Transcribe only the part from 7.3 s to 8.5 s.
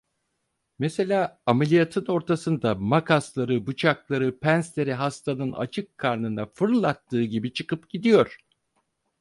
çıkıp gidiyor.